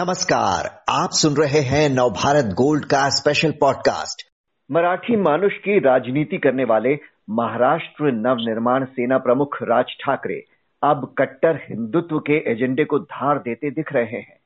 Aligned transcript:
नमस्कार, 0.00 0.84
आप 0.88 1.10
सुन 1.12 1.34
रहे 1.34 1.60
हैं 1.60 1.88
नवभारत 1.88 2.44
गोल्ड 2.44 2.84
का 2.84 3.08
स्पेशल 3.08 3.50
पॉडकास्ट 3.50 4.22
मराठी 4.70 5.16
मानुष 5.16 5.52
की 5.52 5.78
राजनीति 5.78 6.38
करने 6.38 6.64
वाले 6.64 6.98
महाराष्ट्र 7.30 8.12
नवनिर्माण 8.12 8.84
सेना 8.84 9.18
प्रमुख 9.18 9.58
राज 9.62 9.84
ठाकरे 9.88 10.44
अब 10.82 11.14
कट्टर 11.18 11.56
हिंदुत्व 11.56 12.18
के 12.18 12.52
एजेंडे 12.52 12.84
को 12.84 12.98
धार 12.98 13.38
देते 13.38 13.70
दिख 13.70 13.92
रहे 13.92 14.20
हैं। 14.20 14.40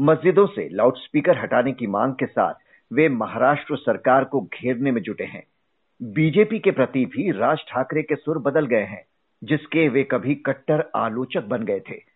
मस्जिदों 0.00 0.46
से 0.46 0.68
लाउडस्पीकर 0.76 1.38
हटाने 1.38 1.72
की 1.72 1.86
मांग 1.86 2.12
के 2.12 2.26
साथ 2.26 2.54
वे 2.92 3.08
महाराष्ट्र 3.08 3.76
सरकार 3.76 4.24
को 4.24 4.40
घेरने 4.40 4.90
में 4.90 5.02
जुटे 5.02 5.24
हैं। 5.24 5.44
बीजेपी 6.02 6.58
के 6.58 6.70
प्रति 6.70 7.04
भी 7.06 7.30
राज 7.30 7.58
ठाकरे 7.58 8.02
के 8.02 8.14
सुर 8.14 8.38
बदल 8.38 8.66
गए 8.66 8.84
हैं, 8.84 9.04
जिसके 9.44 9.88
वे 9.88 10.04
कभी 10.04 10.34
कट्टर 10.34 10.90
आलोचक 10.96 11.44
बन 11.44 11.64
गए 11.64 11.80
थे। 11.80 12.14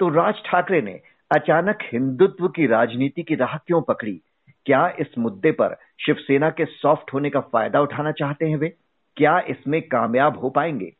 तो 0.00 0.08
राज 0.08 0.34
ठाकरे 0.34 0.82
ने 0.82 1.13
अचानक 1.30 1.78
हिंदुत्व 1.92 2.48
की 2.48 2.66
राजनीति 2.66 3.22
की 3.22 3.34
राह 3.34 3.56
क्यों 3.56 3.82
पकड़ी? 3.82 4.20
क्या 4.66 4.88
इस 5.00 5.18
मुद्दे 5.18 5.52
पर 5.52 5.76
शिवसेना 6.06 6.50
के 6.50 6.64
सॉफ्ट 6.64 7.14
होने 7.14 7.30
का 7.30 7.40
फ़ायदा 7.40 7.80
उठाना 7.80 8.12
चाहते 8.12 8.46
हैं 8.46 8.56
वे? 8.56 8.68
क्या 9.16 9.40
इसमें 9.40 9.82
कामयाब 9.82 10.38
हो 10.38 10.50
पाएँगे? 10.50 10.92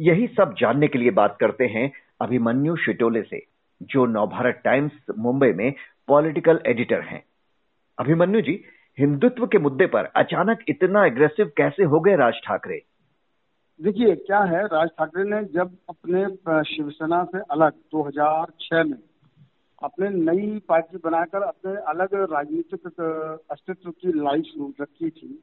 यही 0.00 0.26
सब 0.26 0.54
जानने 0.58 0.88
के 0.88 0.98
लिए 0.98 1.10
बात 1.10 1.36
करते 1.40 1.66
हैं 1.66 1.92
अभिमन्यु 2.20 2.76
शिटोले 2.76 3.22
से, 3.22 3.46
जो 3.82 4.06
नवभारत 4.06 4.62
टाइम्स, 4.64 4.92
मुंबई 5.18 5.52
में 5.52 5.74
पॉलिटिकल 6.08 6.60
एडिटर 6.66 7.00
हैं। 7.00 7.24
अभिमन्यु 7.98 8.40
जी, 8.40 8.64
हिंदुत्व 8.98 9.46
के 9.46 9.58
मुद्दे 9.58 9.86
पर 9.86 10.04
अचानक 10.04 10.58
इतना 10.68 11.06
एग्रेसिव 11.06 11.50
कैसे 11.56 11.84
हो 11.84 12.00
गए 12.00 12.16
राज 12.16 12.34
ठाकरे? 12.46 12.82
देखिए, 13.82 14.14
क्या 14.16 14.40
है, 14.40 14.66
राज 14.66 14.88
ठाकरे 14.88 15.24
ने 15.24 15.44
जब 15.44 15.76
अपने 15.88 16.26
शिवसेना 16.64 17.24
से 17.24 17.38
अलग 17.38 17.72
2006 17.72 18.84
में 18.84 18.98
अपने 19.82 20.08
नई 20.10 20.58
पार्टी 20.68 20.98
बनाकर 20.98 21.42
अपने 21.42 21.74
अलग 21.90 22.14
राजनीतिक 22.32 22.86
अस्तित्व 23.50 23.90
की 23.90 24.12
लड़ाई 24.12 24.42
शुरू 24.44 24.72
रखी 24.80 25.10
थी 25.10 25.38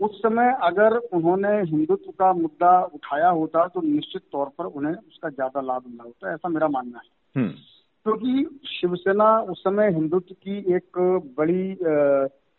उस 0.00 0.18
समय 0.18 0.54
अगर 0.62 0.96
उन्होंने 0.96 1.48
हिंदुत्व 1.62 2.10
का 2.10 2.32
मुद्दा 2.32 2.70
उठाया 2.94 3.28
होता 3.30 3.66
तो 3.68 3.80
निश्चित 3.80 4.22
तौर 4.32 4.50
पर 4.58 4.64
उन्हें 4.66 4.92
उसका 4.92 5.28
ज़्यादा 5.30 5.60
लाभ 5.62 5.82
मिला 5.86 6.04
होता 6.04 6.32
ऐसा 6.34 6.48
मेरा 6.48 6.68
मानना 6.68 6.98
है 6.98 7.10
हम्म। 7.34 7.52
क्योंकि 8.06 8.44
तो 8.44 8.68
शिवसेना 8.68 9.28
उस 9.50 9.62
समय 9.62 9.90
हिंदुत्व 9.90 10.34
की 10.36 10.58
एक 10.74 10.98
बड़ी 11.38 11.76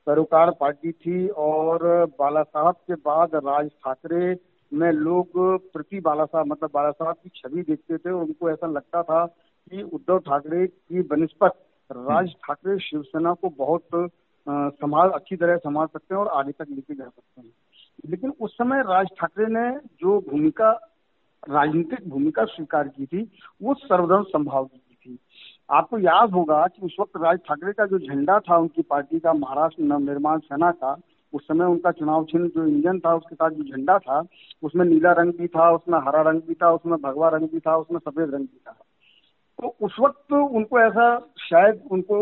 सरोकार 0.08 0.52
पार्टी 0.52 0.92
थी 0.92 1.28
और 1.40 1.84
बाला 2.20 2.44
साहब 2.44 2.76
के 2.88 2.96
बाद 3.02 3.36
राज 3.46 3.70
ठाकरे 3.86 4.36
में 4.72 4.92
लोग 4.92 5.40
प्रति 5.74 6.00
बाला 6.00 6.26
साहब 6.26 6.48
मतलब 6.48 6.70
बाला 6.74 6.92
साहब 6.92 7.16
की 7.16 7.30
छवि 7.36 7.62
देखते 7.62 7.98
थे 7.98 8.12
और 8.12 8.22
उनको 8.22 8.50
ऐसा 8.50 8.68
लगता 8.68 9.04
था 9.04 9.26
कि 9.68 9.82
उद्धव 9.84 10.20
ठाकरे 10.20 10.66
की 10.68 11.02
बनस्पत 11.04 11.54
राज 11.90 12.34
ठाकरे 12.46 12.78
शिवसेना 12.80 13.34
को 13.34 13.50
बहुत 13.50 14.12
संभाल 14.48 15.10
अच्छी 15.10 15.36
तरह 15.36 15.58
संभाल 15.58 15.88
सकते 15.88 16.14
हैं 16.16 16.22
और 16.22 16.28
आगे 16.30 16.52
तक 16.52 16.66
लेके 16.70 16.96
जा 16.96 17.06
सकते 17.06 17.42
हैं। 17.42 17.52
लेकिन 18.10 18.34
उस 18.42 18.54
समय 18.54 18.82
राज 18.82 19.08
ठाकरे 19.20 19.46
ने 19.50 19.70
जो 20.02 20.20
भूमिका 20.30 20.72
राजनीतिक 21.44 22.10
भूमिका 22.10 22.46
स्वीकार 22.46 22.88
की 22.88 23.06
थी 23.06 23.22
वो 23.62 23.74
सर्वधर्म 23.74 24.24
संभाव 24.24 24.66
की 24.66 24.96
थी। 24.96 25.18
आपको 25.70 25.98
याद 26.00 26.32
होगा 26.32 26.66
कि 26.68 26.86
उस 26.86 26.96
वक्त 27.00 27.18
राज 27.18 27.40
ठाकरे 27.40 27.74
का 27.74 27.86
जो 27.86 28.00
झंडा 28.00 28.40
था 28.40 28.58
उनकी 28.58 28.82
पार्टी 28.82 29.20
का 29.20 29.34
महाराष्ट्र 29.34 29.84
नवनिर्माण 29.84 30.40
सेना 30.40 30.72
का 30.72 30.96
उस 31.34 31.48
समय 31.48 31.66
उनका 31.66 31.92
चुनाव 31.92 32.24
चिन्ह 32.26 32.48
जो 32.48 32.66
इंजन 32.66 33.00
था 33.00 33.16
उसके 33.16 33.36
साथ 33.36 33.50
जो 33.50 33.64
झंडा 33.64 33.98
था 34.00 34.22
उसमें 34.64 34.86
नीला 34.86 35.12
रंग 35.12 35.34
भी 35.34 35.48
था 35.48 35.72
उसमें 35.72 36.00
हरा 36.00 36.22
रंग 36.22 36.42
भी 36.42 36.54
था 36.54 36.72
उसमें 36.72 36.98
भगवा 37.02 37.30
रंग 37.30 37.50
भी 37.50 37.60
था 37.60 37.76
उसमें 37.78 38.00
सफ़ेद 38.00 38.34
रंग 38.34 38.44
भी 38.44 38.60
था। 38.68 38.78
तो 39.62 39.76
उस 39.82 39.96
वक्त 40.00 40.34
उनको 40.34 40.80
ऐसा 40.80 41.08
शायद 41.40 41.82
उनको 41.92 42.20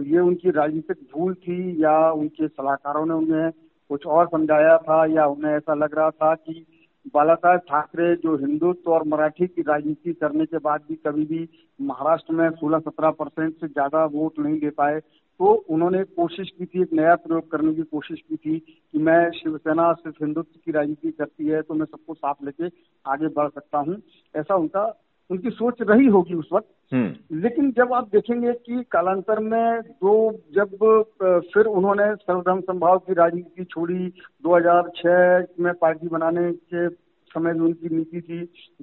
ये 0.00 0.18
उनकी 0.18 0.50
राजनीतिक 0.50 0.98
भूल 1.14 1.34
थी 1.34 1.84
या 1.84 1.96
उनके 2.12 2.48
सलाहकारों 2.48 3.04
ने 3.06 3.14
उन्हें 3.14 3.50
कुछ 3.90 4.06
और 4.06 4.26
समझाया 4.26 4.76
था 4.78 5.04
या 5.06 5.26
उन्हें 5.26 5.52
ऐसा 5.52 5.74
लग 5.74 5.98
रहा 5.98 6.10
था 6.10 6.34
कि 6.34 6.64
बाला 7.14 7.34
साहेब 7.34 7.60
ठाकरे 7.68 8.14
जो 8.16 8.36
हिंदुत्व 8.36 8.92
और 8.92 9.06
मराठी 9.06 9.46
की 9.46 9.62
राजनीति 9.62 10.12
करने 10.12 10.46
के 10.46 10.58
बाद 10.58 10.80
भी 10.88 10.94
कभी 11.06 11.24
भी 11.24 11.48
महाराष्ट्र 11.80 12.34
में 12.34 12.48
16-17 12.62 13.12
परसेंट 13.18 13.54
से 13.54 13.68
ज़्यादा 13.68 14.04
वोट 14.04 14.38
नहीं 14.38 14.60
ले 14.60 14.70
पाए 14.70 14.98
तो 15.40 15.52
उन्होंने 15.70 16.02
कोशिश 16.04 16.50
की 16.58 16.66
थी, 16.66 16.82
एक 16.82 16.92
नया 16.92 17.14
प्रयोग 17.16 17.50
करने 17.50 17.74
की 17.74 17.82
कोशिश 17.82 18.20
की 18.28 18.36
थी 18.36 18.58
कि 18.58 18.98
मैं 18.98 19.30
शिवसेना 19.30 19.92
सिर्फ़ 19.92 20.24
हिंदुत्व 20.24 20.58
की 20.64 20.72
राजनीति 20.72 21.10
करती 21.10 21.46
है 21.46 21.60
तो 21.62 21.74
मैं 21.74 21.86
सबको 21.86 22.14
साथ 22.14 22.44
लेके 22.44 22.70
आगे 23.04 23.28
बढ़ 23.36 23.48
सकता 23.48 23.78
हूँ। 23.78 23.96
ऐसा 24.34 24.54
उनका 24.54 24.84
उनकी 25.30 25.50
सोच 25.50 25.82
रही 25.82 26.06
होगी 26.06 26.34
उस 26.34 26.48
वक्त 26.52 26.68
हम्म। 26.92 27.40
लेकिन 27.40 27.70
जब 27.70 27.92
आप 27.92 28.08
देखेंगे 28.12 28.52
कि 28.52 28.82
कालांतर 28.90 29.38
में 29.38 29.80
दो 29.80 30.14
जब 30.54 30.76
फिर 31.54 31.66
उन्होंने 31.66 32.14
सर्वधर्म 32.14 32.60
संभाव 32.60 32.98
की 32.98 33.14
राजनीति 33.14 33.64
छोड़ी 33.64 34.08
2006 34.44 35.46
में 35.60 35.72
पार्टी 35.74 36.08
बनाने 36.08 36.50
के 36.52 36.88
समय 37.30 37.54
जो 37.54 37.64
उनकी 37.64 37.96
नीति 37.96 38.20
थी 38.20 38.40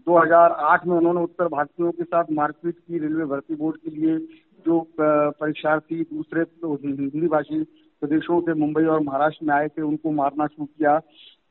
2008 0.07 0.85
में 0.87 0.95
उन्होंने 0.97 1.21
उत्तर 1.21 1.47
भारतीयों 1.47 1.91
के 1.91 2.03
साथ 2.03 2.31
मारपीट 2.31 2.75
की 2.77 2.99
रेलवे 2.99 3.25
भर्ती 3.25 3.55
बोर्ड 3.55 3.77
के 3.77 3.91
लिए 3.91 4.17
जो 4.65 4.79
परीक्षार्थी 4.99 6.01
दूसरे 6.03 6.41
हिंदी 6.63 7.27
भाषी 7.27 7.63
प्रदेशों 8.01 8.39
से 8.41 8.53
मुंबई 8.53 8.85
और 8.85 8.99
महाराष्ट्र 8.99 9.45
में 9.45 9.53
आए 9.55 9.67
थे 9.67 9.81
उनको 9.81 10.11
मारना 10.11 10.47
शुरू 10.47 10.65
किया 10.67 10.97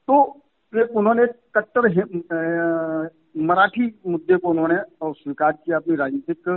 तो 0.09 0.23
उन्होंने 0.93 1.27
कट्टर 1.55 1.87
मराठी 3.37 4.01
मुद्दे 4.07 4.37
को 4.37 4.49
उन्होंने 4.49 4.77
स्वीकार 5.05 5.53
किया 5.53 5.77
अपनी 5.77 5.97
राजनीतिक 5.97 6.49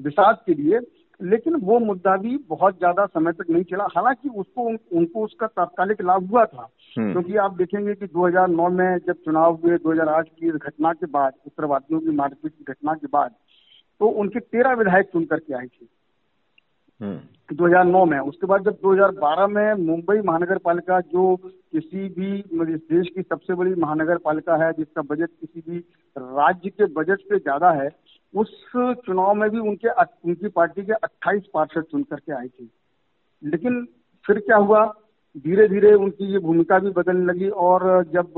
विषाद 0.00 0.38
के 0.46 0.54
लिए 0.54 0.80
लेकिन 1.20 1.54
वो 1.54 1.78
मुद्दा 1.78 2.16
भी 2.16 2.36
बहुत 2.48 2.78
ज़्यादा 2.78 3.06
समय 3.06 3.32
तक 3.32 3.50
नहीं 3.50 3.64
चला। 3.64 3.84
हालाँकि 3.84 4.28
उसको 4.28 4.62
उन, 4.62 4.78
उनको 4.92 5.24
उसका 5.24 5.46
तात्कालिक 5.46 6.02
लाभ 6.02 6.30
हुआ 6.30 6.44
था। 6.44 6.68
हम्म। 6.98 7.12
क्योंकि 7.12 7.36
आप 7.36 7.56
देखेंगे 7.56 7.94
कि 7.94 8.06
2009 8.06 8.68
में 8.68 8.98
जब 8.98 9.12
चुनाव 9.12 9.54
हुए 9.54 9.76
2008 9.76 10.28
की 10.28 10.50
घटना 10.50 10.92
के 10.92 11.06
बाद 11.06 11.32
उत्तरवादियों 11.46 12.00
की 12.00 12.10
मारपीट 12.10 12.52
की 12.52 12.64
घटना 12.68 12.94
के 12.94 13.06
बाद 13.06 13.34
तो 14.00 14.06
उनके 14.06 14.40
तेरह 14.40 14.72
विधायक 14.72 15.06
चुन 15.06 15.24
करके 15.24 15.54
आए 15.54 15.66
थे। 15.66 15.99
2009 17.00 18.04
में। 18.06 18.18
उसके 18.20 18.46
बाद 18.46 18.64
जब 18.64 18.76
2012 18.82 19.46
में 19.46 19.72
मुंबई 19.76 20.20
महानगर 20.20 20.58
पालिका 20.58 21.00
जो 21.02 21.34
किसी 21.36 22.08
भी 22.10 22.38
इस 22.38 22.80
देश 22.82 23.08
की 23.14 23.22
सबसे 23.22 23.54
बड़ी 23.54 23.74
महानगर 23.74 24.18
पालिका 24.18 24.56
है, 24.64 24.72
जिसका 24.72 25.02
बजट 25.04 25.30
किसी 25.40 25.60
भी 25.60 25.78
राज्य 26.16 26.70
के 26.70 26.84
बजट 26.92 27.20
से 27.20 27.38
ज़्यादा 27.38 27.70
है, 27.72 27.88
उस 28.34 28.70
चुनाव 29.06 29.34
में 29.34 29.48
भी 29.50 29.58
उनके 29.60 29.88
उनकी 30.24 30.48
पार्टी 30.50 30.82
के 30.82 30.92
28 31.04 31.46
पार्षद 31.54 31.84
चुन 31.90 32.02
करके 32.02 32.32
आए 32.32 32.46
थे। 32.46 32.64
लेकिन 33.42 33.86
फिर 34.24 34.38
क्या 34.38 34.56
हुआ? 34.58 34.84
धीरे 35.36 35.66
धीरे 35.68 35.92
उनकी 35.94 36.32
ये 36.32 36.38
भूमिका 36.38 36.78
भी 36.78 36.90
बदलने 36.90 37.24
लगी 37.24 37.48
और 37.64 37.82
जब 38.12 38.32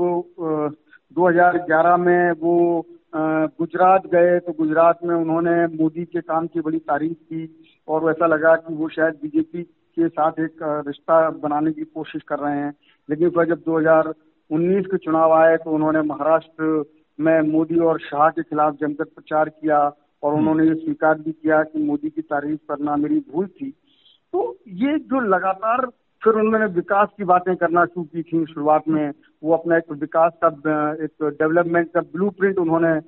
2011 1.15 1.97
में 1.97 2.31
वो 2.31 2.85
गुजरात 3.13 4.05
गए 4.07 4.39
तो 4.39 4.53
गुजरात 4.53 4.99
में 5.03 5.15
उन्होंने 5.15 5.55
मोदी 5.73 6.05
के 6.05 6.21
काम 6.21 6.47
की 6.47 6.61
बड़ी 6.61 6.77
तारीफ़ 6.81 7.17
की 7.25 7.47
और 7.87 8.03
वैसा 8.03 8.27
लगा 8.27 8.55
कि 8.57 8.73
वो 8.73 8.87
शायद 8.89 9.19
बीजेपी 9.23 9.63
के 9.97 10.07
साथ 10.09 10.39
एक 10.39 10.63
रिश्ता 10.87 11.29
बनाने 11.39 11.71
की 11.71 11.83
कोशिश 11.83 12.21
कर 12.27 12.39
रहे 12.39 12.57
हैं 12.57 12.73
लेकिन 13.09 13.29
फिर 13.29 13.45
जब 13.45 13.63
2019 13.63 14.85
के 14.85 14.97
चुनाव 14.97 15.33
आए 15.33 15.57
तो 15.57 15.71
उन्होंने 15.71 16.01
महाराष्ट्र 16.03 16.83
में 17.19 17.39
मोदी 17.47 17.79
और 17.81 17.99
शाह 18.01 18.29
के 18.29 18.43
खिलाफ 18.43 18.77
जमकर 18.81 19.03
प्रचार 19.05 19.49
किया 19.51 19.79
और 19.79 20.33
हम्म। 20.33 20.39
उन्होंने 20.39 20.67
ये 20.67 20.75
स्वीकार 20.75 21.17
भी 21.17 21.31
किया 21.31 21.61
कि 21.63 21.83
मोदी 21.83 22.09
की 22.09 22.21
तारीफ़ 22.23 22.59
करना 22.69 22.95
मेरी 22.97 23.19
भूल 23.31 23.47
थी 23.51 23.69
तो 24.33 24.45
ये 24.77 24.97
जो 25.05 25.19
लगातार 25.27 25.85
फिर 26.21 26.33
उन्होंने 26.35 26.65
विकास 26.73 27.09
की 27.17 27.23
बातें 27.25 27.55
करना 27.55 27.85
शुरू 27.85 28.03
की 28.05 28.21
थी 28.23 28.45
शुरुआत 28.45 28.87
में 28.87 29.11
वो 29.43 29.53
अपना 29.53 29.77
एक 29.77 29.91
विकास 29.91 30.31
का, 30.43 30.47
एक 31.03 31.23
डेवलपमेंट 31.23 31.91
का 31.93 32.01
ब्लूप्रिंट 32.01 32.57
उन्होंने 32.57 32.99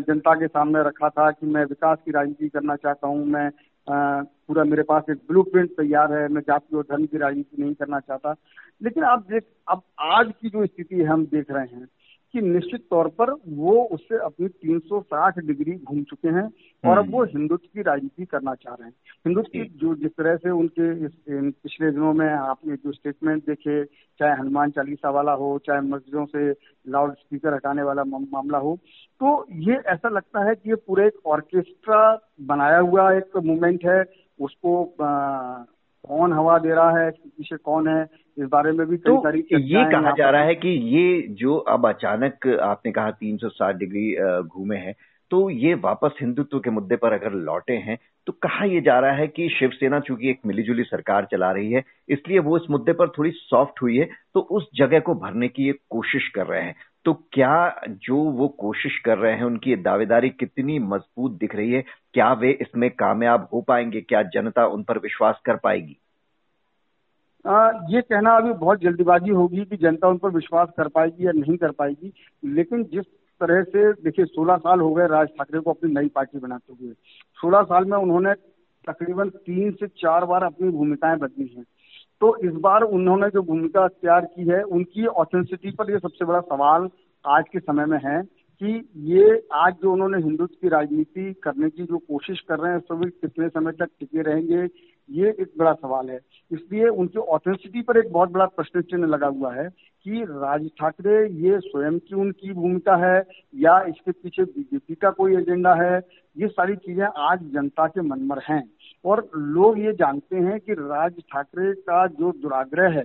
जनता 0.00 0.34
के 0.34 0.46
सामने 0.46 0.82
रखा 0.82 1.08
था 1.08 1.30
कि 1.30 1.46
मैं 1.46 1.64
विकास 1.64 1.98
की 2.04 2.10
राजनीति 2.10 2.48
करना 2.48 2.76
चाहता 2.76 3.08
हूँ, 3.08 3.24
मैं 3.26 3.50
पूरा 3.88 4.64
मेरे 4.64 4.82
पास 4.82 5.04
एक 5.10 5.18
ब्लू 5.28 5.42
तैयार 5.56 6.12
है, 6.12 6.28
मैं 6.28 6.40
जाति 6.40 6.76
और 6.76 6.82
धर्म 6.82 7.06
की 7.06 7.18
राजनीति 7.18 7.62
नहीं 7.62 7.74
करना 7.74 8.00
चाहता। 8.00 8.34
लेकिन 8.82 9.02
अब 9.02 9.24
देख, 9.30 9.44
अब 9.68 9.82
आज 10.00 10.32
की 10.42 10.48
जो 10.48 10.66
स्थिति 10.66 11.02
हम 11.02 11.24
देख 11.26 11.50
रहे 11.50 11.64
हैं 11.64 11.86
कि 12.34 12.40
निश्चित 12.42 12.86
तौर 12.90 13.08
पर 13.10 13.30
वो 13.58 13.72
उससे 13.92 14.18
अपनी 14.24 14.48
360 14.64 15.38
डिग्री 15.46 15.72
घूम 15.74 16.02
चुके 16.04 16.28
हैं 16.28 16.44
और 16.84 16.98
अब 16.98 17.10
वो 17.10 17.22
हम्म। 17.22 17.38
हिंदुत्व 17.38 17.66
की 17.66 17.82
राजनीति 17.82 18.24
करना 18.24 18.54
चाह 18.54 18.74
रहे 18.74 18.88
हैं 18.88 18.94
हिंदुत्व 19.26 19.48
की 19.48 19.64
जो 19.78 19.94
जिस 19.94 20.12
तरह 20.12 20.36
से 20.36 20.50
उनके 20.52 20.90
इस 21.06 21.12
पिछले 21.28 21.90
दिनों 21.90 22.12
में 22.12 22.28
आपने 22.28 22.76
जो 22.76 22.92
स्टेटमेंट 22.92 23.44
देखे 23.46 23.84
चाहे 23.84 24.32
हनुमान 24.32 24.70
चालीसा 24.70 25.10
वाला 25.10 25.32
हो 25.34 25.50
चाहे 25.66 25.80
मस्जिदों 25.86 26.26
से 26.26 26.50
लाउड 26.86 27.14
स्पीकर 27.14 27.54
हटाने 27.54 27.82
वाला 27.82 28.04
मामला 28.06 28.58
हो 28.58 28.76
तो 29.20 29.34
ये 29.62 29.82
ऐसा 29.88 30.08
लगता 30.08 30.48
है 30.48 30.54
कि 30.54 30.70
ये 30.70 30.74
पूरे 30.82 31.06
एक 31.06 31.26
ऑर्केस्ट्रा 31.28 32.02
बनाया 32.46 32.78
हुआ 32.80 33.12
एक 33.12 33.36
मूवमेंट 33.44 33.84
है 33.86 34.02
उसको 34.40 34.82
कौन 36.08 36.32
हवा 36.32 36.58
दे 36.58 36.68
रहा 36.68 36.98
है 36.98 37.10
पीछे 37.10 37.56
कौन 37.56 37.88
है 37.88 38.02
इस 38.38 38.48
बारे 38.48 38.72
में 38.72 38.86
भी 38.86 38.96
कई 38.96 39.10
तो 39.10 39.20
सारी 39.20 39.38
ये 39.52 39.84
कहा 39.84 40.10
जा 40.10 40.30
रहा 40.30 40.42
है 40.42 40.54
कि 40.54 40.68
ये 40.68 41.26
जो 41.30 41.56
अब 41.56 41.88
अचानक 41.88 42.46
आपने 42.62 42.92
कहा 42.92 43.12
360 43.24 43.72
डिग्री 43.72 44.16
घूमे 44.48 44.76
हैं 44.76 44.94
तो 45.30 45.50
ये 45.50 45.74
वापस 45.74 46.10
हिंदुत्व 46.20 46.58
के 46.58 46.70
मुद्दे 46.70 46.96
पर 46.96 47.12
अगर 47.12 47.32
लौटे 47.32 47.72
हैं 47.72 47.98
तो 48.26 48.32
कहा 48.32 48.64
यह 48.64 48.80
जा 48.80 48.98
रहा 48.98 49.12
है 49.12 49.26
कि 49.26 49.48
शिवसेना 49.58 50.00
चूँकि 50.00 50.30
एक 50.30 50.40
मिलीजुली 50.46 50.82
सरकार 50.82 51.28
चला 51.30 51.52
रही 51.52 51.72
है 51.72 51.82
इसलिए 52.08 52.38
वो 52.38 52.56
इस 52.56 52.62
मुद्दे 52.70 52.92
पर 52.92 53.08
थोड़ी 53.08 53.30
सॉफ्ट 53.30 53.82
हुई 53.82 53.96
है 53.96 54.08
तो 54.34 54.40
उस 54.40 54.68
जगह 54.74 55.00
को 55.00 55.14
भरने 55.14 55.48
की 55.48 55.66
ये 55.66 55.72
कोशिश 55.90 56.28
कर 56.28 56.46
रहे 56.46 56.62
हैं। 56.62 56.74
तो 57.04 57.14
क्या 57.14 57.80
जो 57.88 58.16
वो 58.16 58.48
कोशिश 58.48 58.98
कर 58.98 59.18
रहे 59.18 59.32
हैं 59.32 59.44
उनकी 59.44 59.76
दावेदारी 59.76 60.30
कितनी 60.30 60.78
मज़बूत 60.78 61.32
दिख 61.32 61.54
रही 61.54 61.72
है? 61.72 61.84
क्या 62.14 62.32
वे 62.32 62.50
इसमें 62.50 62.90
कामयाब 62.90 63.48
हो 63.52 63.60
पाएँगे? 63.60 64.00
क्या 64.00 64.22
जनता 64.22 64.66
उन 64.66 64.82
पर 64.82 64.98
विश्वास 64.98 65.40
कर 65.44 65.56
पाएगी? 65.56 65.96
आ, 67.46 67.70
ये 67.88 68.00
कहना 68.00 68.36
अभी 68.36 68.52
बहुत 68.52 68.80
जल्दीबाजी 68.80 69.30
होगी 69.30 69.64
कि 69.64 69.76
जनता 69.76 70.08
उन 70.08 70.18
पर 70.18 70.30
विश्वास 70.30 70.68
कर 70.76 70.88
पाएगी 70.88 71.26
या 71.26 71.32
नहीं 71.32 71.56
कर 71.56 71.70
पाएगी 71.70 72.12
लेकिन 72.44 72.84
जिस 72.84 73.04
तरह 73.40 73.62
से 73.62 73.92
देखिए 73.92 74.24
16 74.24 74.56
साल 74.56 74.80
हो 74.80 74.94
गए 74.94 75.06
राज 75.06 75.28
ठाकरे 75.28 75.60
को 75.60 75.72
अपनी 75.72 75.92
नई 75.92 76.08
पार्टी 76.08 76.38
बनाते 76.38 76.76
हुए। 76.80 76.92
16 77.42 77.62
साल 77.62 77.84
में 77.84 77.98
उन्होंने 77.98 78.34
तकरीबन 78.88 79.28
तीन 79.28 79.72
से 79.72 79.86
चार 79.86 80.24
बार 80.24 80.42
अपनी 80.44 80.68
भूमिकाएँ 80.68 81.16
बदली 81.16 81.46
हैं। 81.46 81.64
तो 82.20 82.36
इस 82.36 82.52
बार 82.52 82.82
उन्होंने 82.82 83.28
जो 83.28 83.42
भूमिका 83.42 83.84
अख्तियार 83.84 84.24
की 84.24 84.48
है, 84.48 84.62
उनकी 84.62 85.06
ऑथेंसिटी 85.06 85.70
पर 85.70 85.90
ये 85.90 85.98
सबसे 85.98 86.24
बड़ा 86.24 86.40
सवाल 86.40 86.88
आज 87.26 87.44
के 87.52 87.58
समय 87.58 87.84
में 87.84 87.98
है 88.04 88.22
कि 88.60 88.90
ये 88.96 89.48
आज 89.52 89.74
जो 89.82 89.92
उन्होंने 89.92 90.18
हिंदुत्व 90.18 90.54
की 90.62 90.68
राजनीति 90.68 91.32
करने 91.32 91.70
की 91.70 91.82
जो 91.82 91.98
कोशिश 91.98 92.40
कर 92.40 92.58
रहे 92.58 92.72
हैं, 92.72 92.78
उसमें 92.78 93.00
भी 93.00 93.10
कितने 93.10 93.48
समय 93.48 93.72
तक 93.72 93.88
टिके 94.00 94.22
रहेंगे, 94.22 94.62
ये 95.08 95.28
एक 95.30 95.52
बड़ा 95.58 95.72
सवाल 95.72 96.10
है। 96.10 96.18
इसलिए 96.52 96.88
उनकी 96.88 97.18
ऑथेंसिटी 97.18 97.82
पर 97.82 97.98
एक 97.98 98.12
बहुत 98.12 98.30
बड़ा 98.30 98.46
प्रश्न 98.46 98.82
चिन्ह 98.82 99.06
लगा 99.06 99.26
हुआ 99.26 99.54
है 99.54 99.68
कि 100.04 100.22
राज 100.22 100.68
ठाकरे 100.78 101.16
ये 101.40 101.58
स्वयं 101.60 101.98
की 101.98 102.14
उनकी 102.14 102.52
भूमिका 102.52 102.96
है 102.98 103.18
या 103.54 103.80
इसके 103.82 104.12
पीछे 104.12 104.44
बीजेपी 104.44 104.94
का 104.94 105.10
कोई 105.10 105.36
एजेंडा 105.36 105.74
है? 105.74 105.98
ये 106.36 106.48
सारी 106.48 106.76
चीज़ें 106.76 107.04
आज 107.04 107.42
जनता 107.52 107.86
के 107.86 108.00
मन 108.00 108.08
मनमर 108.10 108.40
हैं। 108.44 108.62
और 109.04 109.28
लोग 109.36 109.78
ये 109.78 109.92
जानते 109.92 110.36
हैं 110.38 110.58
कि 110.60 110.72
राज 110.72 111.20
ठाकरे 111.32 111.72
का 111.72 112.06
जो 112.08 112.32
दुराग्रह 112.32 112.98
है, 112.98 113.04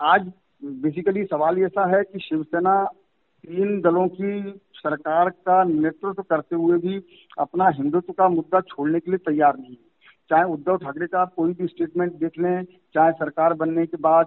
आज 0.00 0.30
बेसिकली 0.62 1.24
सवाल 1.24 1.58
ऐसा 1.58 1.86
है 1.86 2.02
कि 2.02 2.18
शिवसेना 2.18 2.84
तीन 2.84 3.80
दलों 3.80 4.06
की 4.10 4.60
सरकार 4.74 5.30
का 5.30 5.62
नेतृत्व 5.64 6.22
करते 6.22 6.56
हुए 6.56 6.78
भी 6.78 7.02
अपना 7.38 7.68
हिंदुत्व 7.68 8.12
का 8.12 8.28
मुद्दा 8.28 8.60
छोड़ने 8.60 9.00
के 9.00 9.10
लिए 9.10 9.18
तैयार 9.26 9.58
नहीं 9.58 9.70
है। 9.70 9.85
चाहे 10.30 10.44
उद्धव 10.44 10.76
ठाकरे 10.76 11.06
का 11.06 11.24
कोई 11.36 11.52
भी 11.54 11.66
स्टेटमेंट 11.66 12.12
देख 12.14 12.38
लें, 12.38 12.64
चाहे 12.94 13.12
सरकार 13.14 13.54
बनने 13.54 13.84
के 13.86 13.96
बाद 13.98 14.26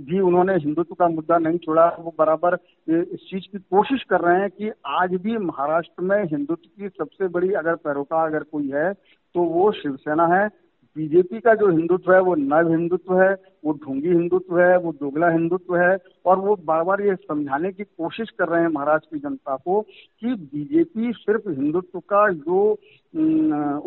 भी 0.00 0.20
उन्होंने 0.20 0.54
हिंदुत्व 0.56 0.94
का 0.94 1.08
मुद्दा 1.08 1.38
नहीं 1.38 1.58
छोड़ा, 1.58 1.88
वो 1.98 2.14
बराबर 2.18 2.54
इस 2.54 3.26
चीज़ 3.30 3.50
की 3.52 3.58
कोशिश 3.60 4.02
कर 4.10 4.20
रहे 4.20 4.40
हैं 4.40 4.50
कि 4.50 4.70
आज 4.98 5.14
भी 5.16 5.36
महाराष्ट्र 5.38 6.02
में 6.02 6.22
हिंदुत्व 6.24 6.68
की 6.78 6.88
सबसे 6.88 7.28
बड़ी 7.28 7.52
अगर 7.54 7.74
पैरोकार 7.78 8.26
अगर 8.26 8.42
कोई 8.44 8.70
है 8.74 8.92
तो 8.92 9.42
वो 9.44 9.70
शिवसेना 9.72 10.26
है। 10.28 10.48
बीजेपी 10.96 11.40
का 11.40 11.54
जो 11.54 11.68
हिंदुत्व 11.70 12.12
है, 12.12 12.20
वो 12.20 12.34
नव 12.34 12.70
हिंदुत्व 12.70 13.20
है, 13.20 13.32
वो 13.64 13.72
ढोंगी 13.72 14.08
हिंदुत्व 14.08 14.60
है, 14.60 14.76
वो 14.78 14.92
दोगला 14.92 15.28
हिंदुत्व 15.28 15.76
है 15.76 15.96
और 16.26 16.38
वो 16.38 16.56
बार 16.64 16.82
बार 16.84 17.02
ये 17.02 17.14
समझाने 17.16 17.72
की 17.72 17.84
कोशिश 17.84 18.30
कर 18.30 18.48
रहे 18.48 18.60
हैं 18.60 18.68
महाराष्ट्र 18.68 19.16
की 19.16 19.20
जनता 19.20 19.56
को 19.56 19.80
कि 20.20 20.34
बीजेपी 20.34 21.12
सिर्फ़ 21.12 21.48
हिंदुत्व 21.50 22.00
का 22.00 22.28
जो 22.28 22.70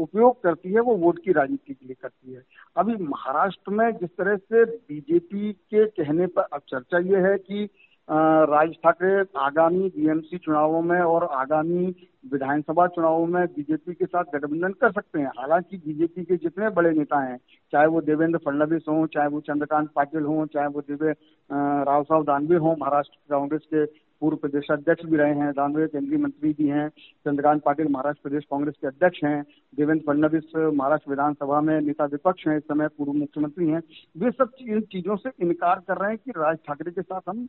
उपयोग 0.03 0.41
करती 0.43 0.73
है, 0.73 0.79
वो 0.79 0.95
वोट 0.95 1.19
की 1.23 1.31
राजनीति 1.31 1.73
के 1.73 1.85
लिए 1.85 1.95
करती 2.01 2.33
है। 2.33 2.41
अभी 2.77 2.95
महाराष्ट्र 3.03 3.71
में 3.71 3.91
जिस 3.91 4.09
तरह 4.09 4.35
से 4.35 4.65
बीजेपी 4.65 5.51
के 5.53 5.85
कहने 5.85 6.27
पर 6.27 6.41
अब 6.41 6.61
चर्चा 6.67 6.99
ये 6.99 7.29
है 7.29 7.37
कि 7.37 7.67
राज 8.09 8.71
ठाकरे 8.83 9.23
आगामी 9.39 9.89
बीएमसी 9.89 10.37
चुनावों 10.37 10.81
में 10.81 10.99
और 10.99 11.23
आगामी 11.33 11.85
विधानसभा 12.31 12.85
चुनावों 12.87 13.25
में 13.27 13.45
बीजेपी 13.47 13.93
के 13.93 14.05
साथ 14.05 14.23
गठबंधन 14.33 14.71
कर 14.81 14.91
सकते 14.91 15.19
हैं। 15.19 15.27
हालाँकि 15.37 15.77
बीजेपी 15.77 16.23
के 16.23 16.35
जितने 16.37 16.69
बड़े 16.71 16.91
नेता 16.91 17.19
हैं, 17.19 17.37
चाहे 17.73 17.87
वो 17.87 18.01
देवेंद्र 18.01 18.39
फडणवीस 18.45 18.85
हों, 18.89 19.05
चाहे 19.07 19.27
वो 19.27 19.39
चंद्रकांत 19.41 19.89
पाटिल 19.95 20.23
हों, 20.23 20.45
चाहे 20.45 20.67
वो 20.67 20.81
दिव्य 20.81 21.15
राव 21.49 22.03
साहब 22.03 22.23
दानवे 22.23 22.57
हों, 22.57 22.75
महाराष्ट्र 22.75 23.17
कांग्रेस 23.29 23.61
के 23.65 23.85
पूर्व 24.21 24.37
प्रदेश 24.37 24.67
अध्यक्ष 24.71 25.05
भी 25.05 25.17
रहे 25.17 25.33
हैं, 25.33 25.51
दानवे 25.51 25.87
केंद्रीय 25.87 26.19
मंत्री 26.19 26.53
भी 26.53 26.67
हैं, 26.67 26.87
चंद्रकांत 27.25 27.61
पाटिल 27.63 27.87
महाराष्ट्र 27.87 28.21
प्रदेश 28.23 28.43
कांग्रेस 28.51 28.75
के 28.81 28.87
अध्यक्ष 28.87 29.23
हैं, 29.23 29.41
देवेंद्र 29.73 30.03
फडणवीस 30.07 30.51
महाराष्ट्र 30.55 31.09
विधानसभा 31.09 31.61
में 31.61 31.79
नेता 31.81 32.05
विपक्ष 32.07 32.47
हैं, 32.47 32.57
इस 32.57 32.63
समय 32.63 32.87
पूर्व 32.87 33.13
मुख्यमंत्री 33.13 33.67
हैं। 33.67 33.81
वे 34.17 34.31
सब 34.31 34.51
इन 34.61 34.81
चीज़ों 34.91 35.15
से 35.17 35.31
इनकार 35.41 35.81
कर 35.87 35.97
रहे 35.97 36.09
हैं 36.09 36.17
कि 36.17 36.31
राज 36.37 36.57
ठाकरे 36.67 36.91
के 36.91 37.01
साथ 37.01 37.21
हम 37.29 37.47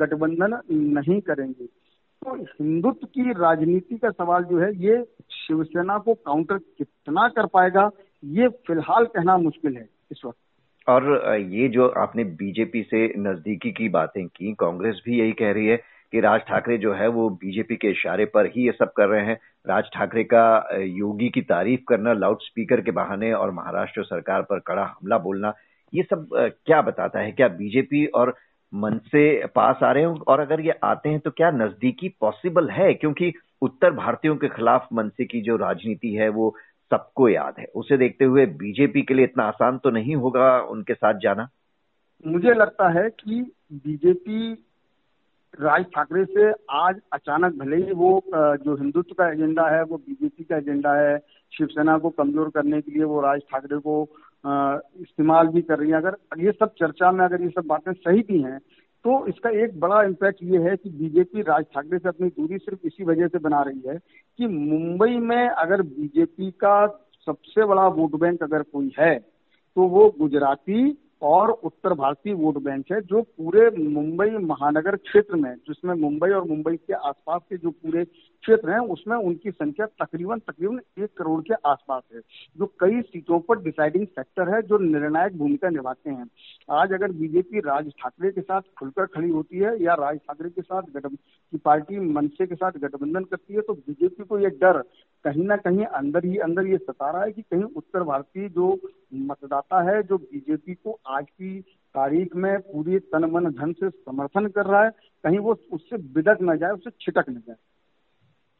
गठबंधन 0.00 0.58
नहीं 0.70 1.20
करेंगे। 1.20 1.66
तो 2.22 2.34
हिंदुत्व 2.36 3.06
की 3.06 3.32
राजनीति 3.32 3.96
का 3.96 4.10
सवाल 4.10 4.44
जो 4.44 4.58
है, 4.58 4.72
ये 4.76 5.02
शिवसेना 5.32 5.98
को 5.98 6.14
काउंटर 6.16 6.58
कितना 6.58 7.28
कर 7.28 7.46
पाएगा, 7.46 7.90
ये 8.22 8.48
फ़िलहाल 8.66 9.04
कहना 9.06 9.36
मुश्किल 9.38 9.76
है 9.76 9.88
इस 10.12 10.22
वक्त। 10.26 10.38
और 10.86 11.36
ये 11.40 11.68
जो 11.68 11.88
आपने 11.98 12.24
बीजेपी 12.24 12.82
से 12.82 13.06
नजदीकी 13.18 13.70
की 13.72 13.88
बातें 13.88 14.26
की, 14.26 14.52
कांग्रेस 14.54 15.02
भी 15.04 15.18
यही 15.18 15.32
कह 15.32 15.52
रही 15.52 15.66
है 15.66 15.76
कि 16.12 16.20
राज 16.20 16.40
ठाकरे 16.40 16.76
जो 16.78 16.92
है, 16.92 17.08
वो 17.08 17.28
बीजेपी 17.30 17.76
के 17.76 17.90
इशारे 17.90 18.24
पर 18.24 18.46
ही 18.46 18.66
ये 18.66 18.72
सब 18.72 18.92
कर 18.92 19.08
रहे 19.08 19.24
हैं। 19.26 19.38
राज 19.66 19.84
ठाकरे 19.94 20.24
का 20.24 20.44
योगी 20.74 21.28
की 21.28 21.42
तारीफ़ 21.44 21.80
करना 21.88 22.12
लाउड 22.14 22.42
स्पीकर 22.42 22.80
के 22.80 22.90
बहाने 22.92 23.32
और 23.32 23.50
महाराष्ट्र 23.50 24.04
सरकार 24.04 24.42
पर 24.42 24.58
कड़ा 24.58 24.84
हमला 24.84 25.18
बोलना, 25.18 25.52
ये 25.92 26.02
सब 26.02 26.28
क्या 26.66 26.80
बताता 26.82 27.20
है? 27.20 27.32
क्या 27.32 27.48
बीजेपी 27.50 28.04
और 28.06 28.34
मन 28.72 28.98
से 29.06 29.46
पास 29.46 29.82
आ 29.82 29.90
रहे 29.92 30.02
हैं, 30.02 30.20
और 30.20 30.40
अगर 30.40 30.60
ये 30.60 30.78
आते 30.84 31.08
हैं 31.08 31.20
तो 31.20 31.30
क्या 31.30 31.50
नजदीकी 31.52 32.08
पॉसिबल 32.20 32.70
है? 32.70 32.92
क्योंकि 32.94 33.32
उत्तर 33.62 33.90
भारतीयों 33.92 34.36
के 34.36 34.48
खिलाफ 34.48 34.88
मनसे 34.92 35.24
की 35.24 35.40
जो 35.40 35.56
राजनीति 35.56 36.12
है, 36.14 36.28
वो 36.28 36.54
सबको 36.90 37.28
याद 37.28 37.54
है। 37.58 37.66
उसे 37.74 37.96
देखते 37.96 38.24
हुए 38.24 38.46
बीजेपी 38.56 39.02
के 39.02 39.14
लिए 39.14 39.24
इतना 39.24 39.44
आसान 39.44 39.78
तो 39.78 39.90
नहीं 39.90 40.16
होगा 40.16 40.58
उनके 40.70 40.94
साथ 40.94 41.18
जाना? 41.22 41.48
मुझे 42.24 42.54
लगता 42.54 42.88
है 42.90 43.08
कि 43.10 43.40
बीजेपी, 43.74 44.52
राज 45.54 45.84
ठाकरे 45.86 46.24
से 46.24 46.50
आज 46.70 47.00
अचानक 47.12 47.54
भले 47.54 47.76
ही 47.76 47.92
वो 47.92 48.10
जो 48.34 48.74
हिंदुत्व 48.76 49.14
का 49.14 49.28
एजेंडा 49.28 49.66
है, 49.68 49.82
वो 49.82 49.96
बीजेपी 49.98 50.44
का 50.44 50.56
एजेंडा 50.56 50.94
है, 50.94 51.18
शिवसेना 51.52 51.96
को 51.98 52.10
कमज़ोर 52.10 52.50
करने 52.50 52.80
के 52.80 52.92
लिए 52.92 53.04
वो 53.04 53.20
राज 53.20 53.40
ठाकरे 53.52 53.78
को 53.78 54.02
इस्तेमाल 54.46 55.46
भी 55.48 55.62
कर 55.62 55.78
रही 55.78 55.90
है। 55.90 55.96
अगर 55.96 56.16
ये 56.38 56.52
सब 56.52 56.74
चर्चा 56.78 57.10
में 57.12 57.24
अगर 57.24 57.42
ये 57.42 57.48
सब 57.50 57.66
बातें 57.66 57.92
सही 57.92 58.22
भी 58.22 58.40
हैं 58.42 58.58
तो 59.04 59.26
इसका 59.26 59.50
एक 59.62 59.78
बड़ा 59.80 60.02
इम्पैक्ट 60.02 60.42
ये 60.42 60.58
है 60.60 60.76
कि 60.76 60.90
बीजेपी 60.90 61.42
राज 61.42 61.64
ठाकरे 61.74 61.98
से 61.98 62.08
अपनी 62.08 62.28
दूरी 62.30 62.58
सिर्फ़ 62.58 62.86
इसी 62.86 63.04
वजह 63.04 63.28
से 63.28 63.38
बना 63.38 63.62
रही 63.62 63.82
है 63.86 63.98
कि 64.38 64.46
मुंबई 64.46 65.16
में 65.22 65.48
अगर 65.48 65.82
बीजेपी 65.84 66.50
का 66.60 66.86
सबसे 67.26 67.64
बड़ा 67.66 67.86
वोट 67.88 68.18
बैंक 68.20 68.42
अगर 68.42 68.62
कोई 68.62 68.92
है 68.98 69.14
तो 69.18 69.86
वो 69.88 70.08
गुजराती 70.18 70.96
और 71.22 71.50
उत्तर 71.50 71.92
भारतीय 71.94 72.32
वोट 72.34 72.58
बैंक 72.62 72.92
है, 72.92 73.00
जो 73.00 73.20
पूरे 73.22 73.68
मुंबई 73.78 74.30
महानगर 74.42 74.96
क्षेत्र 74.98 75.36
में, 75.36 75.54
जिसमें 75.58 75.94
मुंबई 75.94 76.30
और 76.30 76.44
मुंबई 76.44 76.76
के 76.76 76.92
आसपास 76.92 77.40
के 77.50 77.56
जो 77.56 77.70
पूरे 77.72 78.04
क्षेत्र 78.46 78.70
हैं, 78.70 78.78
उसमें 78.78 79.16
उनकी 79.16 79.50
संख्या 79.50 79.86
तकरीबन 80.00 80.38
तकरीबन 80.40 80.80
एक 80.98 81.10
करोड़ 81.18 81.40
के 81.42 81.54
आसपास 81.66 82.02
है, 82.14 82.20
जो 82.56 82.66
कई 82.80 83.00
सीटों 83.02 83.38
पर 83.40 83.62
डिसाइडिंग 83.62 84.06
फैक्टर 84.06 84.54
है, 84.54 84.60
जो 84.62 84.78
निर्णायक 84.78 85.36
भूमिका 85.38 85.68
निभाते 85.68 86.10
हैं। 86.10 86.26
आज 86.72 86.92
अगर 86.92 87.12
बीजेपी 87.12 87.60
राज 87.60 87.90
ठाकरे 88.00 88.30
के 88.30 88.40
साथ 88.40 88.60
खुलकर 88.78 89.06
खड़ी 89.06 89.30
होती 89.30 89.58
है, 89.58 89.76
या 89.82 89.94
राज 89.94 90.18
ठाकरे 90.18 90.50
के 90.50 90.62
साथ 90.62 90.82
गठबंधन, 90.84 91.16
की 91.52 91.58
पार्टी 91.58 91.98
मनसे 92.12 92.46
के 92.46 92.54
साथ 92.54 92.78
गठबंधन 92.78 93.24
करती 93.24 93.54
है 93.54 93.60
तो 93.60 93.74
बीजेपी 93.74 94.24
को 94.24 94.38
यह 94.38 94.58
डर 94.62 94.82
कहीं 95.24 95.44
ना 95.44 95.56
कहीं 95.56 95.84
अंदर 95.84 96.24
ही, 96.24 96.36
अंदर 96.38 96.66
ये 96.66 96.76
सता 96.78 97.10
रहा 97.10 97.22
है 97.22 97.32
कि 97.32 97.42
कहीं 97.42 97.62
उत्तर 97.62 98.02
भारतीय 98.02 98.48
जो 98.48 98.72
मतदाता 99.14 99.82
है, 99.90 100.02
जो 100.02 100.16
बीजेपी 100.16 100.74
को 100.74 100.98
आज 101.08 101.24
की 101.24 101.60
तारीख 101.94 102.34
में 102.36 102.58
पूरी 102.62 102.98
तन 102.98 103.24
मन 103.24 103.50
धन 103.52 103.72
से 103.72 103.90
समर्थन 103.90 104.46
कर 104.48 104.66
रहा 104.66 104.82
है, 104.84 104.90
कहीं 105.24 105.38
वो 105.38 105.58
उससे 105.72 105.96
बिदक 105.96 106.38
न 106.42 106.56
जाए, 106.58 106.70
उससे 106.70 106.90
छिटक 107.00 107.30
न 107.30 107.42
जाए। 107.46 107.56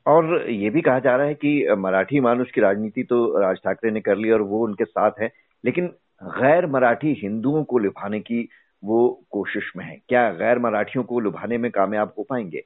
और 0.06 0.50
ये 0.50 0.70
भी 0.70 0.80
कहा 0.80 0.98
जा 0.98 1.14
रहा 1.16 1.26
है 1.26 1.34
कि 1.34 1.75
मराठी 1.78 2.20
मानुष 2.20 2.50
की 2.50 2.60
राजनीति 2.60 3.02
तो 3.02 3.16
राज 3.40 3.56
ठाकरे 3.56 3.90
ने 3.90 4.00
कर 4.00 4.16
ली 4.16 4.30
और 4.30 4.42
वो 4.42 4.62
उनके 4.64 4.84
साथ 4.84 5.20
है, 5.20 5.30
लेकिन 5.64 5.86
गैर 6.22 6.66
मराठी 6.66 7.12
हिंदुओं 7.22 7.62
को 7.64 7.78
लुभाने 7.78 8.20
की 8.20 8.48
वो 8.82 9.08
कोशिश 9.30 9.72
में 9.76 9.84
है। 9.84 9.96
क्या 10.08 10.30
गैर 10.32 10.58
मराठियों 10.58 11.04
को 11.04 11.20
लुभाने 11.20 11.58
में 11.58 11.70
कामयाब 11.70 12.12
हो 12.18 12.26
पाएँगे? 12.30 12.62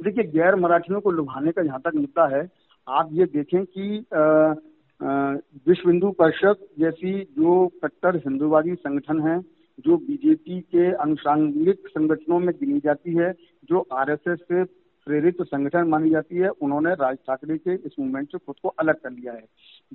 देखिए, 0.00 0.24
गैर 0.24 0.54
मराठियों 0.56 1.00
को 1.00 1.10
लुभाने 1.10 1.52
का 1.52 1.62
जहाँ 1.62 1.80
तक 1.80 1.94
मुद्दा 1.94 2.26
है, 2.36 2.48
आप 2.86 3.08
ये 3.12 3.24
देखें 3.26 3.64
कि 3.66 4.04
विश्व 5.68 5.88
हिंदू 5.90 6.10
परिषद 6.10 6.66
जैसी 6.80 7.12
जो 7.38 7.66
कट्टर 7.84 8.16
हिंदुवादी 8.16 8.74
संगठन 8.74 9.20
है, 9.20 9.40
जो 9.78 9.96
बीजेपी 9.98 10.60
के 10.60 10.90
अनुषांगिक 10.94 11.88
संगठनों 11.88 12.38
में 12.40 12.54
गिनी 12.54 12.78
जाती 12.80 13.14
है, 13.16 13.32
जो 13.64 13.86
आरएसएस 13.92 14.38
से 14.42 14.64
प्रेरित 15.08 15.42
संगठन 15.42 15.88
मानी 15.88 16.10
जाती 16.10 16.36
है, 16.36 16.48
उन्होंने 16.50 16.90
राज 16.94 17.16
ठाकरे 17.18 17.56
के 17.58 17.74
इस 17.76 17.92
मूवमेंट 18.00 18.32
से 18.32 18.38
खुद 18.38 18.56
को 18.62 18.68
अलग 18.70 18.94
कर 18.94 19.10
लिया 19.10 19.32
है। 19.32 19.44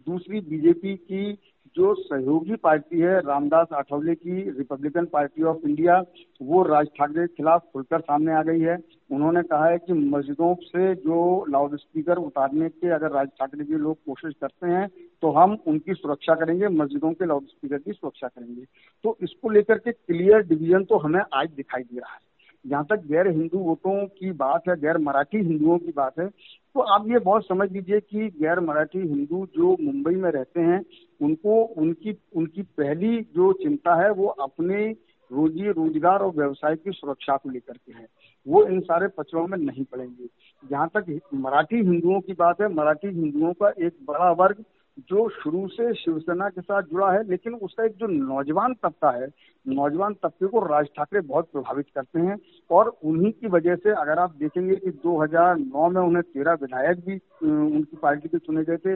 दूसरी, 0.08 0.39
बीजेपी 0.41 0.96
की 0.96 1.34
जो 1.75 1.93
सहयोगी 1.98 2.55
पार्टी 2.58 3.00
है, 3.00 3.20
रामदास 3.22 3.67
आठवले 3.74 4.15
की 4.15 4.41
रिपब्लिकन 4.50 5.05
पार्टी 5.05 5.43
ऑफ़ 5.43 5.67
इंडिया 5.67 6.01
वो 6.41 6.63
राज 6.63 6.88
ठाकरे 6.98 7.27
के 7.27 7.36
खिलाफ 7.36 7.65
खुलकर 7.74 8.01
सामने 8.01 8.34
आ 8.34 8.41
गई 8.43 8.60
है। 8.62 8.77
उन्होंने 9.10 9.41
कहा 9.43 9.67
है 9.67 9.77
कि 9.77 9.93
मस्जिदों 9.93 10.53
से 10.63 10.93
जो 10.98 11.46
लाउड 11.50 11.75
स्पीकर 11.77 12.17
उतारने 12.20 12.70
के 12.70 12.89
अगर 12.89 13.12
राज 13.12 13.27
ठाकरे 13.39 13.65
के 13.65 13.77
लोग 13.77 13.98
कोशिश 14.05 14.34
करते 14.41 14.67
हैं 14.67 14.88
तो 15.24 15.32
हम 15.32 15.58
उनकी 15.67 15.93
सुरक्षा 15.93 16.36
करेंगे, 16.36 16.67
मस्जिदों 16.70 17.12
के 17.13 17.25
लाउड 17.25 17.46
स्पीकर 17.46 17.77
की 17.77 17.91
सुरक्षा 17.91 18.27
करेंगे। 18.27 18.65
तो 19.03 19.17
इसको 19.22 19.50
लेकर 19.50 19.77
के 19.77 19.91
क्लियर 19.91 20.48
डिवीज़न 20.48 20.84
तो 20.84 20.98
हमें 20.98 21.22
आज 21.34 21.50
दिखाई 21.51 21.84
दे 21.84 22.00
रहा 22.00 22.13
है। 22.13 22.20
जहाँ 22.65 22.86
तक 22.89 23.05
गैर 23.08 23.27
हिंदू 23.27 23.58
वोटों 23.58 24.05
की 24.08 24.32
बात 24.32 24.67
है, 24.70 24.75
गैर 24.75 24.98
मराठी 24.98 25.38
हिंदुओं 25.38 25.77
की 25.77 25.91
बात 25.91 26.20
है 26.20 26.27
तो 26.75 26.82
आप 26.82 27.08
ये 27.08 27.20
बहुत 27.20 27.48
समझ 27.48 27.72
लीजिए 27.72 28.00
कि 28.00 28.27
गैर 28.41 28.60
मराठी 28.60 29.00
हिंदू 29.00 29.46
जो 29.55 29.75
मुंबई 29.82 30.15
में 30.15 30.29
रहते 30.32 30.62
हैं, 30.62 30.84
उनको, 31.22 31.63
उनकी 31.63 32.17
उनकी 32.36 32.62
पहली 32.62 33.22
जो 33.36 33.51
चिंता 33.53 33.96
है, 34.03 34.12
वो 34.12 34.27
अपने 34.27 34.86
रोजी 35.32 35.70
रोज़गार 35.70 36.20
और 36.20 36.34
व्यवसाय 36.36 36.75
की 36.75 36.91
सुरक्षा 36.91 37.36
को 37.38 37.50
लेकर 37.50 37.74
के 37.74 37.93
है। 37.93 38.08
वो 38.48 38.63
इन 38.65 38.79
सारे 38.82 39.08
पचड़ों 39.08 39.48
में 39.48 39.58
नहीं 39.58 39.84
पड़ेंगे। 39.84 40.27
जहाँ 40.63 40.89
तक 40.98 41.20
मराठी 41.34 41.75
हिंदुओं 41.75 42.20
की 42.22 42.34
बात 42.34 42.62
है, 42.62 42.74
मराठी 42.74 43.08
हिंदुओं 43.08 43.53
का 43.53 43.74
एक 43.79 43.98
बड़ा 44.05 44.32
वर्ग 44.32 44.63
जो 45.00 45.28
शुरू 45.30 45.68
से 45.68 45.94
शिवसेना 45.94 46.48
के 46.50 46.62
साथ 46.62 46.82
जुड़ा 46.84 47.12
है, 47.12 47.24
लेकिन 47.30 47.54
उसका 47.54 47.84
एक 47.84 47.96
जो 47.98 48.08
नौजवान 48.08 48.74
तबका 48.74 49.12
है, 49.12 49.28
नौजवान 49.66 50.14
तबके 50.14 50.48
को 50.48 50.60
राज 50.66 50.88
ठाकरे 50.98 51.22
बहुत 51.22 51.50
प्रभावित 51.54 51.86
करते 51.96 52.20
हैं 52.20 52.38
और 52.70 52.88
उन्हीं 53.04 53.32
की 53.32 53.48
वजह 53.48 53.76
से 53.76 53.92
अगर 53.92 54.20
आप 54.20 54.36
देखेंगे 54.36 54.76
कि 54.76 54.92
2009 55.06 55.90
में 55.90 56.02
उन्हें 56.02 56.24
तेरह 56.24 56.54
विधायक 56.62 57.00
भी 57.06 57.20
उनकी 57.44 57.98
पार्टी 57.98 58.30
के 58.30 58.38
चुने 58.38 58.64
गए 58.64 58.78
थे, 58.78 58.96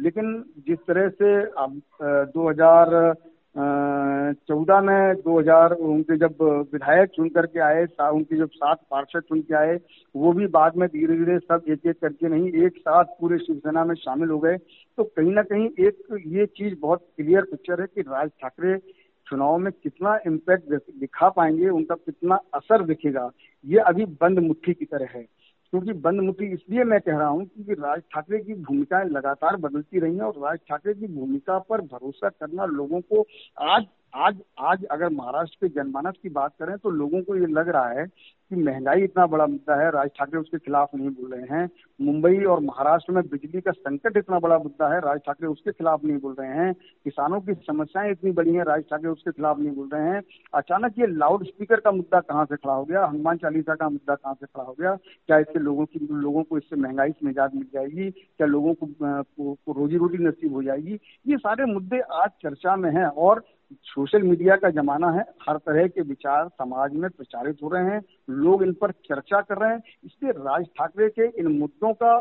लेकिन 0.00 0.44
जिस 0.68 0.78
तरह 0.78 1.08
से 1.10 1.34
अब 1.58 1.80
2000 2.36 3.14
चौदह 3.54 4.80
में 4.80 5.14
2000 5.16 5.72
उनके 5.72 6.16
जब 6.18 6.36
विधायक 6.72 7.10
चुन 7.10 7.28
करके 7.28 7.60
आए 7.60 7.84
उनके 8.02 8.36
जब 8.36 8.48
सात 8.50 8.80
पार्षद 8.90 9.20
चुन 9.20 9.40
के 9.40 9.54
आए, 9.54 9.78
वो 10.14 10.32
भी 10.32 10.46
बाद 10.46 10.76
में 10.76 10.88
धीरे 10.88 11.16
धीरे 11.16 11.38
सब 11.38 11.62
एक 11.68 11.86
एक 11.86 12.00
करके 12.00 12.28
नहीं, 12.28 12.50
एक 12.64 12.78
साथ 12.78 13.04
पूरे 13.20 13.38
शिवसेना 13.38 13.84
में 13.84 13.94
शामिल 13.94 14.30
हो 14.30 14.38
गए। 14.38 14.56
तो 14.98 15.04
कहीं 15.06 15.32
ना 15.32 15.42
कहीं 15.42 15.68
एक 15.86 16.20
ये 16.26 16.46
चीज़ 16.48 16.74
बहुत 16.80 17.06
क्लियर 17.16 17.42
पिक्चर 17.42 17.80
है 17.80 17.86
कि 17.86 18.00
राज 18.00 18.30
ठाकरे 18.42 18.76
चुनाव 19.26 19.56
में 19.58 19.72
कितना 19.72 20.18
इम्पैक्ट 20.26 20.90
दिखा 21.00 21.28
पाएँगे, 21.28 21.68
उनका 21.68 21.94
कितना 21.96 22.38
असर 22.54 22.84
दिखेगा, 22.84 23.30
ये 23.64 23.78
अभी 23.80 24.04
बंद 24.20 24.38
मुट्ठी 24.38 24.74
की 24.74 24.84
तरह 24.84 25.08
है। 25.14 25.26
क्योंकि 25.74 25.92
बंद 26.00 26.20
मुट्ठी 26.20 26.46
इसलिए 26.46 26.82
मैं 26.84 27.00
कह 27.00 27.16
रहा 27.18 27.28
हूँ 27.28 27.44
क्योंकि 27.44 27.74
राज 27.74 28.00
ठाकरे 28.12 28.38
की 28.38 28.54
भूमिकाएँ 28.56 29.08
लगातार 29.08 29.56
बदलती 29.56 30.00
रही 30.00 30.14
हैं 30.14 30.22
और 30.22 30.34
राज 30.38 30.58
ठाकरे 30.68 30.92
की 30.94 31.06
भूमिका 31.14 31.58
पर 31.68 31.80
भरोसा 31.86 32.28
करना 32.30 32.64
लोगों 32.72 33.00
को 33.02 33.24
आज 33.64 33.86
आज 34.14 34.36
आज 34.60 34.84
अगर 34.84 35.08
महाराष्ट्र 35.08 35.56
के 35.60 35.68
जनमानस 35.74 36.14
की 36.22 36.28
बात 36.28 36.52
करें 36.58 36.76
तो 36.78 36.90
लोगों 36.90 37.20
को 37.22 37.36
ये 37.36 37.46
लग 37.46 37.68
रहा 37.68 37.88
है 37.90 38.04
कि 38.06 38.56
महँगाई 38.56 39.02
इतना 39.02 39.26
बड़ा 39.26 39.46
मुद्दा 39.46 39.74
है। 39.74 39.90
राज 39.90 40.08
ठाकरे 40.18 40.40
उसके 40.40 40.58
खिलाफ 40.58 40.90
नहीं 40.94 41.08
बोल 41.10 41.32
रहे 41.32 41.46
हैं। 41.50 41.68
मुंबई 42.00 42.42
और 42.44 42.60
महाराष्ट्र 42.60 43.12
में 43.12 43.22
बिजली 43.26 43.60
का 43.60 43.70
संकट 43.70 44.16
इतना 44.16 44.38
बड़ा 44.38 44.58
मुद्दा 44.58 44.92
है। 44.94 45.00
राज 45.00 45.18
ठाकरे 45.18 45.48
उसके 45.48 45.72
खिलाफ 45.72 46.04
नहीं 46.04 46.18
बोल 46.18 46.34
रहे 46.40 46.48
हैं। 46.48 46.72
किसानों 47.04 47.40
की 47.40 47.54
समस्याएँ 47.54 48.10
इतनी 48.10 48.32
बड़ी 48.32 48.54
हैं, 48.54 48.64
राज 48.64 48.82
ठाकरे 48.82 49.10
उसके 49.10 49.30
खिलाफ 49.30 49.58
नहीं 49.58 49.70
बोल 49.70 49.88
रहे 49.92 50.10
हैं। 50.10 50.22
अचानक 50.54 50.98
ये 50.98 51.06
लाउड 51.06 51.44
स्पीकर 51.46 51.80
का 51.80 51.92
मुद्दा 51.92 52.20
कहाँ 52.20 52.44
से 52.44 52.56
खड़ा 52.56 52.74
हो 52.74 52.84
गया? 52.84 53.04
हनुमान 53.06 53.36
चालीसा 53.36 53.74
का 53.74 53.88
मुद्दा 53.88 54.14
कहाँ 54.14 54.34
से 54.34 54.46
खड़ा 54.46 54.64
हो 54.64 54.76
गया? 54.80 54.94
क्या 55.26 55.38
इससे 55.38 55.58
लोगों 55.58 55.86
की, 55.86 56.06
लोगों 56.10 56.42
को 56.42 56.58
इससे 56.58 56.76
महँगाई 56.76 57.10
से 57.10 57.26
निजात 57.26 57.54
मिल 57.54 57.66
जाएगी? 57.74 58.10
क्या 58.10 58.46
लोगों 58.46 58.74
को 58.74 59.72
रोजी 59.72 59.96
रोटी 59.96 60.24
नसीब 60.24 60.54
हो 60.54 60.62
जाएगी? 60.62 60.98
ये 61.26 61.36
सारे 61.36 61.64
मुद्दे 61.64 62.00
आज 62.14 62.30
चर्चा 62.42 62.76
में 62.76 62.90
हैं 62.90 63.06
और 63.06 63.44
सोशल 63.84 64.22
मीडिया 64.22 64.56
का 64.56 64.70
जमाना 64.72 65.10
है 65.10 65.24
हर 65.42 65.56
तरह 65.58 65.86
के 65.88 66.02
विचार 66.02 66.48
समाज 66.48 66.94
में 66.94 67.08
प्रचारित 67.10 67.62
हो 67.62 67.68
रहे 67.68 67.84
हैं 67.84 68.00
लोग 68.32 68.62
इन 68.62 68.72
पर 68.72 68.90
चर्चा 69.04 69.40
कर 69.42 69.58
रहे 69.58 69.70
हैं। 69.70 69.82
इसलिए 70.04 70.32
राज 70.34 70.64
ठाकरे 70.78 71.08
के 71.10 71.26
इन 71.40 71.46
मुद्दों 71.58 71.92
का 71.94 72.12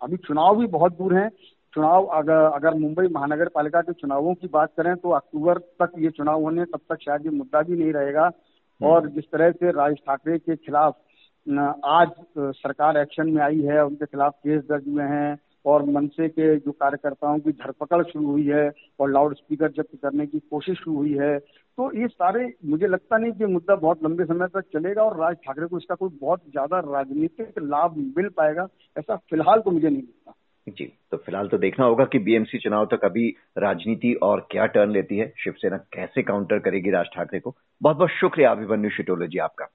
अभी 0.00 0.16
चुनाव 0.18 0.58
भी 0.58 0.66
बहुत 0.68 0.96
दूर 0.98 1.14
है। 1.14 1.28
चुनाव 1.74 2.04
अगर 2.16 2.44
अगर 2.46 2.74
मुंबई 2.76 3.08
महानगर 3.12 3.48
पालिका 3.54 3.80
के 3.82 3.92
चुनावों 3.94 4.34
की 4.34 4.48
बात 4.48 4.72
करें 4.76 4.94
तो 4.96 5.10
अक्टूबर 5.12 5.58
तक 5.82 5.92
ये 5.98 6.10
चुनाव 6.12 6.42
होने 6.42 6.64
तब 6.64 6.80
तक 6.90 7.02
शायद 7.02 7.24
ये 7.26 7.30
मुद्दा 7.32 7.62
भी 7.62 7.76
नहीं 7.76 7.92
रहेगा। 7.92 8.24
हम्म। 8.24 8.90
और 8.90 9.08
जिस 9.08 9.24
तरह 9.24 9.50
से 9.52 9.70
राज 9.72 9.96
ठाकरे 10.06 10.38
के 10.38 10.56
खिलाफ 10.56 10.96
आज 11.86 12.10
सरकार 12.36 12.96
एक्शन 12.96 13.30
में 13.30 13.42
आई 13.42 13.60
है 13.62 13.84
उनके 13.84 14.06
खिलाफ 14.06 14.34
केस 14.38 14.62
दर्ज 14.62 14.88
हुए 14.88 15.04
हैं 15.06 15.34
और 15.64 15.84
मनसे 15.90 16.28
के 16.28 16.54
जो 16.56 16.72
कार्यकर्ताओं 16.72 17.38
की 17.38 17.52
धरपकड़ 17.52 18.02
शुरू 18.02 18.26
हुई 18.26 18.46
है 18.46 18.70
और 19.00 19.10
लाउड 19.10 19.34
स्पीकर 19.36 19.70
जब्त 19.72 19.98
करने 20.02 20.26
की 20.26 20.38
कोशिश 20.40 20.78
शुरू 20.78 20.96
हुई 20.96 21.12
है 21.12 21.38
तो 21.38 21.90
ये 21.92 22.06
सारे, 22.08 22.52
मुझे 22.64 22.86
लगता 22.86 23.18
नहीं 23.18 23.32
कि 23.32 23.46
मुद्दा 23.46 23.74
बहुत 23.76 24.04
लंबे 24.04 24.24
समय 24.24 24.46
तक 24.48 24.64
चलेगा 24.72 25.02
और 25.02 25.20
राज 25.20 25.36
ठाकरे 25.46 25.66
को 25.66 25.78
इसका 25.78 25.94
कोई 25.94 26.18
बहुत 26.20 26.42
ज़्यादा 26.50 26.78
राजनीतिक 26.86 27.58
लाभ 27.60 27.96
मिल 28.16 28.28
पाएगा, 28.28 28.66
ऐसा 28.96 29.16
फ़िलहाल 29.30 29.60
तो 29.60 29.70
मुझे 29.70 29.88
नहीं 29.88 30.02
लगता। 30.02 30.34
जी 30.66 30.84
तो 31.10 31.16
फ़िलहाल 31.16 31.48
तो 31.48 31.58
देखना 31.58 31.86
होगा 31.86 32.04
कि 32.04 32.18
बीएमसी 32.18 32.58
चुनाव 32.58 32.86
तक 32.86 33.04
अभी 33.04 33.28
राजनीति 33.58 34.12
और 34.22 34.46
क्या 34.50 34.66
टर्न 34.66 34.90
लेती 34.90 35.18
है, 35.18 35.32
शिवसेना 35.44 35.76
कैसे 35.92 36.22
काउंटर 36.22 36.58
करेगी 36.58 36.90
राज 36.90 37.06
ठाकरे 37.14 37.40
को। 37.40 37.54
बहुत 37.80 37.96
बहुत 37.96 38.10
शुक्रिया 38.10 38.50
अभिमन्यु 38.50 38.90
शिटोलो 38.90 39.26
जी 39.26 39.38
आपका। 39.40 39.68